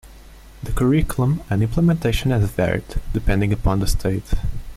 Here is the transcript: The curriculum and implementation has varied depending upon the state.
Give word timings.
The 0.63 0.71
curriculum 0.71 1.43
and 1.47 1.61
implementation 1.61 2.31
has 2.31 2.49
varied 2.49 2.85
depending 3.13 3.53
upon 3.53 3.81
the 3.81 3.85
state. 3.87 4.33